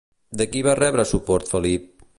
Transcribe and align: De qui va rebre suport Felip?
De 0.39 0.47
qui 0.55 0.63
va 0.69 0.75
rebre 0.79 1.07
suport 1.11 1.53
Felip? 1.55 2.07